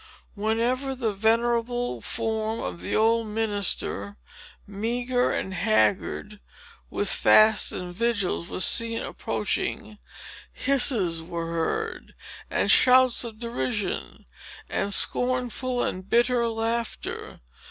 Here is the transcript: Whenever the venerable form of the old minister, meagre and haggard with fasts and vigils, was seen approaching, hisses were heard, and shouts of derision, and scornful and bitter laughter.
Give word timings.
Whenever 0.33 0.95
the 0.95 1.13
venerable 1.13 2.01
form 2.01 2.59
of 2.59 2.81
the 2.81 2.95
old 2.95 3.27
minister, 3.27 4.17
meagre 4.65 5.31
and 5.31 5.53
haggard 5.53 6.39
with 6.89 7.07
fasts 7.07 7.71
and 7.71 7.93
vigils, 7.93 8.47
was 8.49 8.65
seen 8.65 8.97
approaching, 8.97 9.99
hisses 10.55 11.21
were 11.21 11.51
heard, 11.51 12.15
and 12.49 12.71
shouts 12.71 13.23
of 13.23 13.37
derision, 13.37 14.25
and 14.67 14.91
scornful 14.91 15.83
and 15.83 16.09
bitter 16.09 16.47
laughter. 16.49 17.39